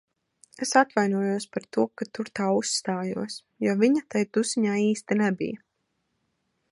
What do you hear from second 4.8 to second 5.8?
īsti nebija.